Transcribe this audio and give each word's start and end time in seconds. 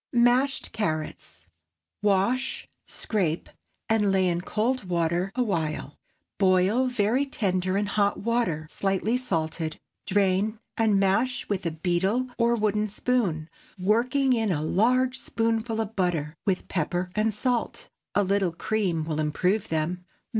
MASHED 0.13 0.71
CARROTS. 0.71 1.45
Wash, 2.01 2.67
scrape, 2.87 3.49
and 3.87 4.11
lay 4.11 4.27
in 4.27 4.41
cold 4.41 4.85
water 4.85 5.31
a 5.35 5.43
while. 5.43 5.95
Boil 6.39 6.87
very 6.87 7.23
tender 7.23 7.77
in 7.77 7.85
hot 7.85 8.19
water, 8.19 8.65
slightly 8.67 9.15
salted. 9.15 9.79
Drain, 10.07 10.57
and 10.75 10.99
mash 10.99 11.47
with 11.49 11.67
a 11.67 11.69
beetle 11.71 12.25
or 12.39 12.55
wooden 12.55 12.87
spoon, 12.87 13.47
working 13.77 14.33
in 14.33 14.51
a 14.51 14.63
large 14.63 15.19
spoonful 15.19 15.79
of 15.79 15.95
butter, 15.95 16.35
with 16.47 16.67
pepper 16.67 17.11
and 17.13 17.31
salt. 17.31 17.87
A 18.15 18.23
little 18.23 18.53
cream 18.53 19.03
will 19.03 19.19
improve 19.19 19.67
them. 19.69 20.03